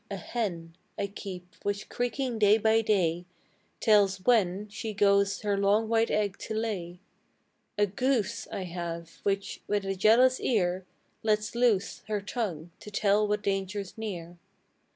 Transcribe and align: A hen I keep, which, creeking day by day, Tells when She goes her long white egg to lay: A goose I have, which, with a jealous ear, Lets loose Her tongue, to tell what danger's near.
A 0.09 0.15
hen 0.17 0.75
I 0.97 1.05
keep, 1.05 1.53
which, 1.61 1.87
creeking 1.87 2.39
day 2.39 2.57
by 2.57 2.81
day, 2.81 3.27
Tells 3.79 4.25
when 4.25 4.67
She 4.67 4.95
goes 4.95 5.41
her 5.41 5.55
long 5.55 5.89
white 5.89 6.09
egg 6.09 6.39
to 6.39 6.55
lay: 6.55 6.97
A 7.77 7.85
goose 7.85 8.47
I 8.51 8.63
have, 8.63 9.19
which, 9.21 9.61
with 9.67 9.85
a 9.85 9.93
jealous 9.93 10.39
ear, 10.39 10.87
Lets 11.21 11.53
loose 11.53 12.01
Her 12.07 12.19
tongue, 12.19 12.71
to 12.79 12.89
tell 12.89 13.27
what 13.27 13.43
danger's 13.43 13.95
near. 13.95 14.39